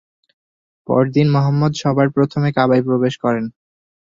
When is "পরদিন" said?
0.87-1.27